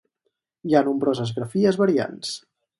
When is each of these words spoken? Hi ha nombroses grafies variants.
Hi 0.69 0.73
ha 0.73 0.81
nombroses 0.87 1.35
grafies 1.37 1.81
variants. 1.85 2.37